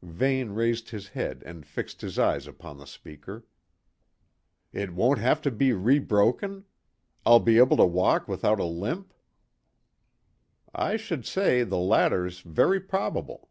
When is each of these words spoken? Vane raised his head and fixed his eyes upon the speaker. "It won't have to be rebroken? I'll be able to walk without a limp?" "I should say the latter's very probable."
Vane 0.00 0.52
raised 0.52 0.88
his 0.88 1.08
head 1.08 1.42
and 1.44 1.66
fixed 1.66 2.00
his 2.00 2.18
eyes 2.18 2.46
upon 2.46 2.78
the 2.78 2.86
speaker. 2.86 3.44
"It 4.72 4.94
won't 4.94 5.18
have 5.18 5.42
to 5.42 5.50
be 5.50 5.72
rebroken? 5.74 6.64
I'll 7.26 7.40
be 7.40 7.58
able 7.58 7.76
to 7.76 7.84
walk 7.84 8.26
without 8.26 8.58
a 8.58 8.64
limp?" 8.64 9.12
"I 10.74 10.96
should 10.96 11.26
say 11.26 11.62
the 11.62 11.76
latter's 11.76 12.40
very 12.40 12.80
probable." 12.80 13.50